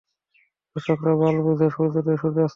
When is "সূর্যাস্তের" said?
2.21-2.49